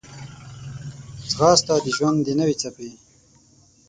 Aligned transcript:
ځغاسته 1.29 1.73
د 1.85 1.87
ژوند 1.95 2.17
د 2.23 2.29
نوې 2.39 2.55
څپې 2.61 2.89